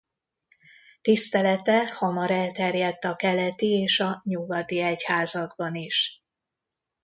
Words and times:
Tisztelete 1.01 1.87
hamar 1.87 2.31
elterjedt 2.31 3.03
a 3.03 3.15
keleti 3.15 3.67
és 3.69 3.99
a 3.99 4.21
nyugati 4.23 4.79
egyházakban 4.79 5.75
is. 5.75 6.23